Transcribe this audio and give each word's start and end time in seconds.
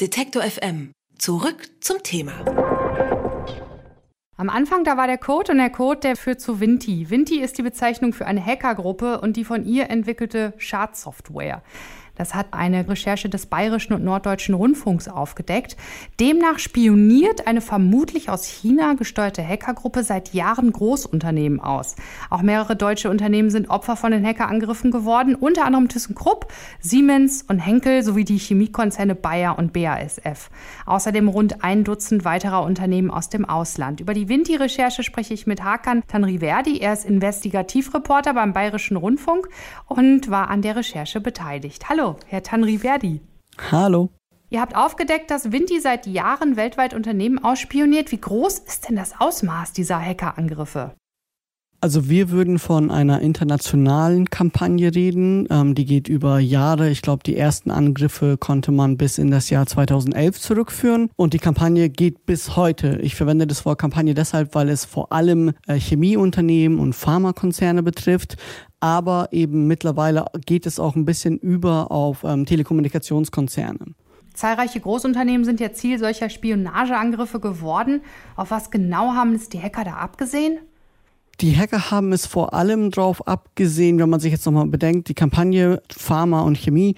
Detektor 0.00 0.42
FM. 0.42 0.92
Zurück 1.18 1.68
zum 1.80 2.02
Thema. 2.02 2.32
Am 4.38 4.48
Anfang, 4.48 4.82
da 4.82 4.96
war 4.96 5.06
der 5.06 5.18
Code 5.18 5.52
und 5.52 5.58
der 5.58 5.68
Code, 5.68 6.00
der 6.00 6.16
führt 6.16 6.40
zu 6.40 6.58
Vinti. 6.58 7.10
Vinti 7.10 7.38
ist 7.38 7.58
die 7.58 7.62
Bezeichnung 7.62 8.14
für 8.14 8.24
eine 8.24 8.42
Hackergruppe 8.42 9.20
und 9.20 9.36
die 9.36 9.44
von 9.44 9.66
ihr 9.66 9.90
entwickelte 9.90 10.54
Schadsoftware. 10.56 11.62
Das 12.20 12.34
hat 12.34 12.48
eine 12.50 12.86
Recherche 12.86 13.30
des 13.30 13.46
Bayerischen 13.46 13.94
und 13.94 14.04
Norddeutschen 14.04 14.54
Rundfunks 14.54 15.08
aufgedeckt. 15.08 15.78
Demnach 16.20 16.58
spioniert 16.58 17.46
eine 17.46 17.62
vermutlich 17.62 18.28
aus 18.28 18.44
China 18.44 18.92
gesteuerte 18.92 19.42
Hackergruppe 19.42 20.02
seit 20.02 20.34
Jahren 20.34 20.70
Großunternehmen 20.70 21.60
aus. 21.60 21.96
Auch 22.28 22.42
mehrere 22.42 22.76
deutsche 22.76 23.08
Unternehmen 23.08 23.48
sind 23.48 23.70
Opfer 23.70 23.96
von 23.96 24.12
den 24.12 24.22
Hackerangriffen 24.22 24.90
geworden, 24.90 25.34
unter 25.34 25.64
anderem 25.64 25.88
ThyssenKrupp, 25.88 26.52
Siemens 26.78 27.42
und 27.48 27.58
Henkel 27.58 28.02
sowie 28.02 28.26
die 28.26 28.36
Chemiekonzerne 28.36 29.14
Bayer 29.14 29.58
und 29.58 29.72
BASF. 29.72 30.50
Außerdem 30.84 31.26
rund 31.26 31.64
ein 31.64 31.84
Dutzend 31.84 32.26
weiterer 32.26 32.64
Unternehmen 32.64 33.10
aus 33.10 33.30
dem 33.30 33.46
Ausland. 33.46 34.00
Über 34.00 34.12
die 34.12 34.28
Vinti-Recherche 34.28 35.04
spreche 35.04 35.32
ich 35.32 35.46
mit 35.46 35.64
Hakan 35.64 36.02
Tanriverdi. 36.06 36.80
Er 36.80 36.92
ist 36.92 37.06
Investigativreporter 37.06 38.34
beim 38.34 38.52
Bayerischen 38.52 38.98
Rundfunk 38.98 39.48
und 39.86 40.30
war 40.30 40.50
an 40.50 40.60
der 40.60 40.76
Recherche 40.76 41.22
beteiligt. 41.22 41.88
Hallo. 41.88 42.09
Herr 42.26 42.42
Tanri 42.42 42.78
Verdi. 42.78 43.20
Hallo. 43.70 44.10
Ihr 44.48 44.60
habt 44.60 44.76
aufgedeckt, 44.76 45.30
dass 45.30 45.52
Vinti 45.52 45.80
seit 45.80 46.06
Jahren 46.06 46.56
weltweit 46.56 46.92
Unternehmen 46.92 47.42
ausspioniert. 47.42 48.10
Wie 48.10 48.20
groß 48.20 48.58
ist 48.58 48.88
denn 48.88 48.96
das 48.96 49.20
Ausmaß 49.20 49.72
dieser 49.72 50.00
Hackerangriffe? 50.00 50.94
Also 51.82 52.10
wir 52.10 52.30
würden 52.30 52.58
von 52.58 52.90
einer 52.90 53.22
internationalen 53.22 54.28
Kampagne 54.28 54.94
reden. 54.94 55.48
Ähm, 55.50 55.74
die 55.74 55.86
geht 55.86 56.08
über 56.08 56.38
Jahre. 56.38 56.90
Ich 56.90 57.00
glaube, 57.00 57.22
die 57.24 57.38
ersten 57.38 57.70
Angriffe 57.70 58.36
konnte 58.36 58.70
man 58.70 58.98
bis 58.98 59.16
in 59.16 59.30
das 59.30 59.48
Jahr 59.48 59.64
2011 59.64 60.38
zurückführen. 60.38 61.08
Und 61.16 61.32
die 61.32 61.38
Kampagne 61.38 61.88
geht 61.88 62.26
bis 62.26 62.54
heute. 62.54 62.98
Ich 63.00 63.14
verwende 63.14 63.46
das 63.46 63.64
Wort 63.64 63.78
Kampagne 63.78 64.12
deshalb, 64.12 64.54
weil 64.54 64.68
es 64.68 64.84
vor 64.84 65.10
allem 65.10 65.52
äh, 65.66 65.76
Chemieunternehmen 65.80 66.78
und 66.78 66.94
Pharmakonzerne 66.94 67.82
betrifft. 67.82 68.36
Aber 68.80 69.28
eben 69.30 69.66
mittlerweile 69.66 70.26
geht 70.44 70.66
es 70.66 70.78
auch 70.78 70.96
ein 70.96 71.06
bisschen 71.06 71.38
über 71.38 71.90
auf 71.90 72.24
ähm, 72.24 72.44
Telekommunikationskonzerne. 72.44 73.94
Zahlreiche 74.34 74.80
Großunternehmen 74.80 75.46
sind 75.46 75.60
ja 75.60 75.72
Ziel 75.72 75.98
solcher 75.98 76.28
Spionageangriffe 76.28 77.40
geworden. 77.40 78.02
Auf 78.36 78.50
was 78.50 78.70
genau 78.70 79.14
haben 79.14 79.34
es 79.34 79.48
die 79.48 79.60
Hacker 79.60 79.84
da 79.84 79.94
abgesehen? 79.94 80.58
Die 81.40 81.56
Hacker 81.56 81.90
haben 81.90 82.12
es 82.12 82.26
vor 82.26 82.52
allem 82.52 82.90
darauf 82.90 83.26
abgesehen, 83.26 83.98
wenn 83.98 84.10
man 84.10 84.20
sich 84.20 84.30
jetzt 84.30 84.44
nochmal 84.44 84.66
bedenkt, 84.66 85.08
die 85.08 85.14
Kampagne 85.14 85.80
Pharma 85.88 86.42
und 86.42 86.58
Chemie, 86.58 86.96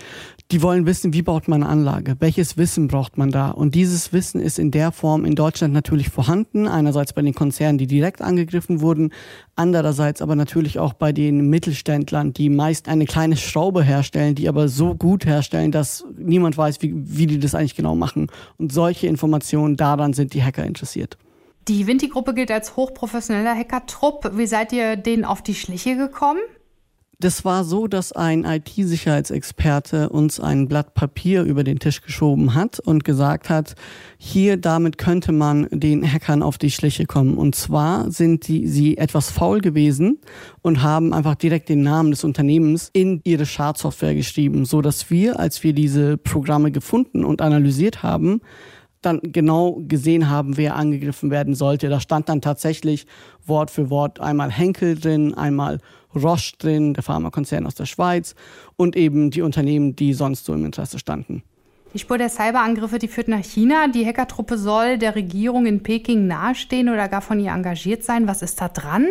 die 0.51 0.63
wollen 0.63 0.85
wissen, 0.85 1.13
wie 1.13 1.23
baut 1.23 1.47
man 1.47 1.63
eine 1.63 1.71
Anlage, 1.71 2.17
welches 2.19 2.57
Wissen 2.57 2.89
braucht 2.89 3.17
man 3.17 3.31
da. 3.31 3.51
Und 3.51 3.77
dieses 3.77 4.13
Wissen 4.13 4.41
ist 4.41 4.59
in 4.59 4.73
der 4.73 4.91
Form 4.91 5.25
in 5.25 5.37
Deutschland 5.37 5.73
natürlich 5.73 6.09
vorhanden, 6.09 6.67
einerseits 6.67 7.13
bei 7.13 7.23
den 7.23 7.35
Konzernen, 7.35 7.79
die 7.79 7.87
direkt 7.87 8.21
angegriffen 8.21 8.81
wurden, 8.81 9.13
andererseits 9.55 10.21
aber 10.21 10.35
natürlich 10.35 10.81
auch 10.81 10.95
bei 10.95 11.13
den 11.13 11.49
Mittelständlern, 11.49 12.33
die 12.33 12.49
meist 12.49 12.89
eine 12.89 13.07
kleine 13.07 13.37
Schraube 13.37 13.85
herstellen, 13.85 14.35
die 14.35 14.49
aber 14.49 14.67
so 14.67 14.97
gut 14.97 15.25
herstellen, 15.25 15.71
dass 15.71 16.05
niemand 16.19 16.59
weiß, 16.59 16.83
wie, 16.83 16.93
wie 16.97 17.29
die 17.29 17.39
das 17.39 17.55
eigentlich 17.55 17.77
genau 17.77 17.95
machen. 17.95 18.27
Und 18.59 18.73
solche 18.73 19.07
Informationen, 19.07 19.77
daran 19.77 20.15
sind 20.15 20.35
die 20.35 20.43
Hacker 20.43 20.65
interessiert. 20.65 21.17
Die 21.69 21.87
Vinti-Gruppe 21.87 22.35
gilt 22.35 22.51
als 22.51 22.75
hochprofessioneller 22.77 23.55
Hackertrupp. 23.57 24.33
Wie 24.37 24.47
seid 24.47 24.73
ihr 24.73 24.97
denen 24.97 25.25
auf 25.25 25.43
die 25.43 25.55
Schliche 25.55 25.97
gekommen? 25.97 26.41
Das 27.21 27.45
war 27.45 27.63
so, 27.63 27.87
dass 27.87 28.11
ein 28.11 28.45
IT-Sicherheitsexperte 28.45 30.09
uns 30.09 30.41
ein 30.41 30.67
Blatt 30.67 30.95
Papier 30.95 31.45
über 31.45 31.63
den 31.63 31.79
Tisch 31.79 32.03
geschoben 32.03 32.55
hat 32.55 32.81
und 32.81 33.05
gesagt 33.05 33.49
hat, 33.49 33.77
hier 34.19 34.57
damit 34.57 34.99
könnte 34.99 35.31
man 35.31 35.69
den 35.71 36.03
Hackern 36.03 36.43
auf 36.43 36.59
die 36.59 36.73
Schliche 36.73 37.07
kommen. 37.07 37.39
Und 37.39 37.55
zwar 37.55 38.11
sind 38.11 38.49
die, 38.49 38.67
sie 38.67 38.99
etwas 38.99 39.31
faul 39.31 39.61
gewesen 39.61 40.19
und 40.63 40.83
haben 40.83 41.13
einfach 41.13 41.37
direkt 41.37 41.69
den 41.69 41.85
Namen 41.85 42.11
des 42.11 42.25
Unternehmens 42.25 42.91
in 42.93 43.21
ihre 43.23 43.47
Schadsoftware 43.47 44.17
geschrieben, 44.17 44.65
so 44.65 44.83
dass 44.83 45.09
wir, 45.09 45.39
als 45.39 45.63
wir 45.63 45.75
diese 45.75 46.17
Programme 46.17 46.73
gefunden 46.73 47.25
und 47.25 47.41
analysiert 47.41 48.03
haben, 48.03 48.41
dann 49.03 49.21
genau 49.23 49.81
gesehen 49.87 50.31
haben, 50.31 50.57
wer 50.57 50.77
angegriffen 50.77 51.31
werden 51.31 51.55
sollte. 51.55 51.89
Da 51.89 52.01
stand 52.01 52.29
dann 52.29 52.41
tatsächlich 52.41 53.07
Wort 53.47 53.71
für 53.71 53.91
Wort 53.91 54.21
einmal 54.21 54.51
Henkel 54.51 54.99
drin, 54.99 55.35
einmal 55.35 55.81
Roche 56.15 56.55
drin, 56.59 56.95
der 56.95 57.03
Pharmakonzern 57.03 57.67
aus 57.67 57.75
der 57.75 57.87
Schweiz 57.87 58.35
und 58.77 58.97
eben 58.97 59.31
die 59.31 59.43
Unternehmen, 59.43 59.97
die 59.97 60.13
sonst 60.15 60.45
so 60.45 60.55
im 60.55 60.65
Interesse 60.65 60.99
standen. 60.99 61.43
Die 61.95 61.99
Spur 61.99 62.17
der 62.17 62.31
Cyberangriffe, 62.31 62.99
die 62.99 63.09
führt 63.09 63.29
nach 63.29 63.45
China. 63.45 63.87
Die 63.89 64.07
Hackertruppe 64.07 64.57
soll 64.57 64.97
der 64.97 65.15
Regierung 65.15 65.67
in 65.67 65.83
Peking 65.83 66.27
nahestehen 66.27 66.89
oder 66.89 67.09
gar 67.09 67.21
von 67.21 67.39
ihr 67.39 67.53
engagiert 67.53 68.03
sein. 68.03 68.27
Was 68.27 68.41
ist 68.41 68.61
da 68.61 68.69
dran? 68.69 69.09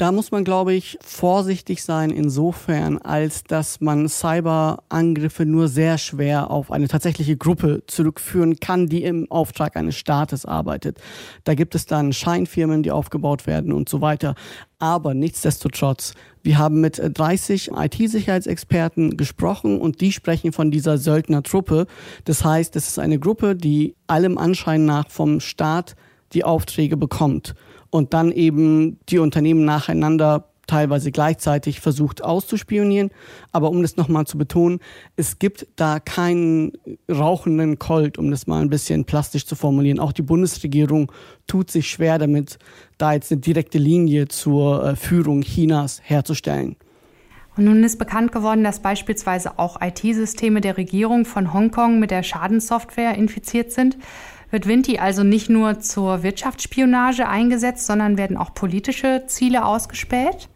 Da 0.00 0.12
muss 0.12 0.30
man, 0.30 0.44
glaube 0.44 0.72
ich, 0.72 0.96
vorsichtig 1.02 1.82
sein 1.82 2.08
insofern, 2.08 2.96
als 2.96 3.44
dass 3.44 3.82
man 3.82 4.08
Cyberangriffe 4.08 5.44
nur 5.44 5.68
sehr 5.68 5.98
schwer 5.98 6.50
auf 6.50 6.72
eine 6.72 6.88
tatsächliche 6.88 7.36
Gruppe 7.36 7.82
zurückführen 7.86 8.56
kann, 8.60 8.86
die 8.86 9.02
im 9.02 9.30
Auftrag 9.30 9.76
eines 9.76 9.96
Staates 9.96 10.46
arbeitet. 10.46 11.02
Da 11.44 11.52
gibt 11.52 11.74
es 11.74 11.84
dann 11.84 12.14
Scheinfirmen, 12.14 12.82
die 12.82 12.92
aufgebaut 12.92 13.46
werden 13.46 13.74
und 13.74 13.90
so 13.90 14.00
weiter. 14.00 14.36
Aber 14.78 15.12
nichtsdestotrotz, 15.12 16.14
wir 16.42 16.56
haben 16.56 16.80
mit 16.80 16.98
30 16.98 17.72
IT-Sicherheitsexperten 17.72 19.18
gesprochen 19.18 19.78
und 19.78 20.00
die 20.00 20.12
sprechen 20.12 20.52
von 20.52 20.70
dieser 20.70 20.96
Söldnertruppe. 20.96 21.86
Das 22.24 22.42
heißt, 22.42 22.74
es 22.74 22.88
ist 22.88 22.98
eine 22.98 23.18
Gruppe, 23.18 23.54
die 23.54 23.96
allem 24.06 24.38
Anschein 24.38 24.86
nach 24.86 25.10
vom 25.10 25.40
Staat 25.40 25.94
die 26.32 26.44
Aufträge 26.44 26.96
bekommt 26.96 27.54
und 27.90 28.14
dann 28.14 28.32
eben 28.32 28.98
die 29.08 29.18
Unternehmen 29.18 29.64
nacheinander 29.64 30.50
teilweise 30.70 31.10
gleichzeitig 31.10 31.80
versucht 31.80 32.22
auszuspionieren. 32.22 33.10
Aber 33.50 33.70
um 33.70 33.82
das 33.82 33.96
nochmal 33.96 34.26
zu 34.26 34.38
betonen, 34.38 34.78
es 35.16 35.40
gibt 35.40 35.66
da 35.74 35.98
keinen 35.98 36.72
rauchenden 37.10 37.78
Colt, 37.80 38.18
um 38.18 38.30
das 38.30 38.46
mal 38.46 38.62
ein 38.62 38.70
bisschen 38.70 39.04
plastisch 39.04 39.46
zu 39.46 39.56
formulieren. 39.56 39.98
Auch 39.98 40.12
die 40.12 40.22
Bundesregierung 40.22 41.10
tut 41.48 41.70
sich 41.72 41.90
schwer 41.90 42.18
damit, 42.18 42.58
da 42.98 43.12
jetzt 43.12 43.32
eine 43.32 43.40
direkte 43.40 43.78
Linie 43.78 44.28
zur 44.28 44.84
äh, 44.84 44.96
Führung 44.96 45.42
Chinas 45.42 46.00
herzustellen. 46.04 46.76
Und 47.56 47.64
nun 47.64 47.82
ist 47.82 47.98
bekannt 47.98 48.30
geworden, 48.30 48.62
dass 48.62 48.80
beispielsweise 48.80 49.58
auch 49.58 49.80
IT-Systeme 49.82 50.60
der 50.60 50.76
Regierung 50.76 51.24
von 51.24 51.52
Hongkong 51.52 51.98
mit 51.98 52.12
der 52.12 52.22
Schadenssoftware 52.22 53.16
infiziert 53.16 53.72
sind. 53.72 53.98
Wird 54.50 54.66
Vinti 54.66 54.98
also 54.98 55.22
nicht 55.22 55.48
nur 55.48 55.80
zur 55.80 56.22
Wirtschaftsspionage 56.22 57.28
eingesetzt, 57.28 57.86
sondern 57.86 58.18
werden 58.18 58.36
auch 58.36 58.52
politische 58.54 59.24
Ziele 59.26 59.64
ausgespäht? 59.64 60.48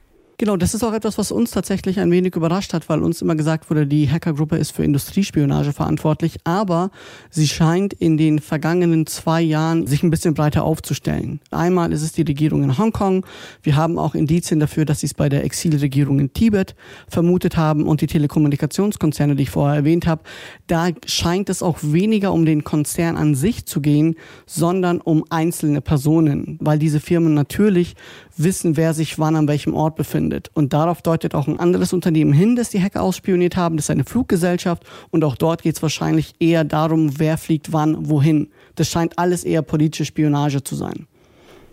Genau, 0.45 0.59
das 0.59 0.75
ist 0.75 0.85
auch 0.85 0.93
etwas, 0.93 1.17
was 1.17 1.33
uns 1.33 1.53
tatsächlich 1.53 2.01
ein 2.01 2.11
wenig 2.11 2.37
überrascht 2.37 2.75
hat, 2.75 2.91
weil 2.91 3.03
uns 3.03 3.23
immer 3.23 3.35
gesagt 3.35 3.71
wurde, 3.71 3.87
die 3.87 4.11
Hackergruppe 4.11 4.59
ist 4.59 4.73
für 4.73 4.85
Industriespionage 4.85 5.73
verantwortlich, 5.73 6.37
aber 6.45 6.91
sie 7.31 7.49
scheint 7.49 7.95
in 7.95 8.19
den 8.19 8.41
vergangenen 8.41 9.07
zwei 9.07 9.41
Jahren 9.41 9.87
sich 9.87 10.03
ein 10.03 10.11
bisschen 10.11 10.35
breiter 10.35 10.65
aufzustellen. 10.65 11.41
Einmal 11.51 11.95
ist 11.95 12.03
es 12.03 12.13
die 12.13 12.21
Regierung 12.21 12.63
in 12.63 12.77
Hongkong, 12.77 13.25
wir 13.63 13.75
haben 13.75 13.99
auch 13.99 14.15
Indizien 14.15 14.61
dafür, 14.61 14.85
dass 14.85 15.01
sie 15.01 15.07
es 15.07 15.15
bei 15.15 15.31
der 15.31 15.45
Exilregierung 15.45 16.19
in 16.19 16.31
Tibet 16.35 16.75
vermutet 17.09 17.57
haben. 17.57 17.87
Und 17.87 18.03
die 18.03 18.07
Telekommunikationskonzerne, 18.07 19.37
die 19.37 19.45
ich 19.45 19.51
vorher 19.51 19.77
erwähnt 19.77 20.07
habe, 20.07 20.25
da 20.67 20.91
scheint 21.07 21.49
es 21.49 21.63
auch 21.63 21.79
weniger 21.81 22.35
um 22.35 22.45
den 22.45 22.65
Konzern 22.65 23.17
an 23.17 23.35
sich 23.35 23.65
zu 23.65 23.81
gehen, 23.81 24.17
sondern 24.45 25.01
um 25.01 25.25
einzelne 25.31 25.81
Personen, 25.81 26.59
weil 26.61 26.79
diese 26.79 27.01
Firmen 27.01 27.33
natürlich 27.33 27.95
wissen, 28.37 28.77
wer 28.77 28.95
sich 28.95 29.19
wann 29.19 29.37
an 29.37 29.49
welchem 29.49 29.75
Ort 29.75 29.97
befindet. 29.97 30.51
Und 30.55 30.73
darauf 30.73 31.03
deutet 31.03 31.35
auch 31.35 31.47
ein 31.47 31.61
anderes 31.61 31.93
Unternehmen 31.93 32.33
hin, 32.33 32.57
das 32.57 32.71
die 32.71 32.83
Hacker 32.83 33.03
ausspioniert 33.03 33.57
haben. 33.57 33.77
Das 33.77 33.87
ist 33.87 33.91
eine 33.91 34.05
Fluggesellschaft. 34.05 34.85
Und 35.11 35.25
auch 35.25 35.37
dort 35.37 35.63
geht 35.63 35.77
es 35.77 35.83
wahrscheinlich 35.83 36.35
eher 36.41 36.65
darum, 36.65 37.19
wer 37.19 37.39
fliegt 37.39 37.73
wann, 37.73 38.09
wohin. 38.09 38.49
Das 38.75 38.89
scheint 38.89 39.19
alles 39.19 39.45
eher 39.45 39.63
politische 39.63 40.05
Spionage 40.05 40.63
zu 40.63 40.75
sein. 40.75 41.07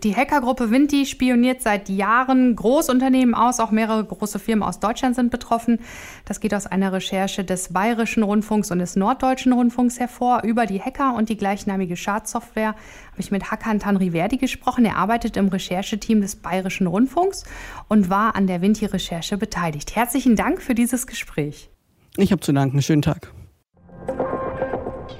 Die 0.02 0.16
Hackergruppe 0.16 0.72
Vinti 0.72 1.06
spioniert 1.06 1.62
seit 1.62 1.88
Jahren 1.88 2.56
Großunternehmen 2.56 3.36
aus. 3.36 3.60
Auch 3.60 3.70
mehrere 3.70 4.04
große 4.04 4.40
Firmen 4.40 4.64
aus 4.64 4.80
Deutschland 4.80 5.14
sind 5.14 5.30
betroffen. 5.30 5.78
Das 6.24 6.40
geht 6.40 6.54
aus 6.54 6.66
einer 6.66 6.92
Recherche 6.92 7.44
des 7.44 7.72
Bayerischen 7.72 8.24
Rundfunks 8.24 8.72
und 8.72 8.80
des 8.80 8.96
Norddeutschen 8.96 9.52
Rundfunks 9.52 10.00
hervor. 10.00 10.42
Über 10.42 10.66
die 10.66 10.80
Hacker 10.80 11.14
und 11.14 11.28
die 11.28 11.36
gleichnamige 11.36 11.96
Schadsoftware 11.96 12.70
habe 12.70 13.20
ich 13.20 13.30
mit 13.30 13.52
Hakan 13.52 13.78
Tanriverdi 13.78 14.38
gesprochen. 14.38 14.84
Er 14.84 14.96
arbeitet 14.96 15.36
im 15.36 15.46
Rechercheteam 15.46 16.20
des 16.20 16.34
Bayerischen 16.34 16.88
Rundfunks 16.88 17.44
und 17.86 18.10
war 18.10 18.34
an 18.34 18.48
der 18.48 18.60
Vinti-Recherche 18.60 19.36
beteiligt. 19.36 19.94
Herzlichen 19.94 20.34
Dank 20.34 20.62
für 20.62 20.74
dieses 20.74 21.06
Gespräch. 21.06 21.70
Ich 22.16 22.32
habe 22.32 22.40
zu 22.40 22.52
danken. 22.52 22.82
Schönen 22.82 23.02
Tag. 23.02 23.32